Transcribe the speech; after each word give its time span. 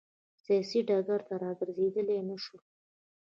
سیاسي 0.43 0.79
ډګر 0.87 1.19
ته 1.27 1.33
راګرځېدای 1.41 2.19
نه 2.29 2.35
شول. 2.43 2.61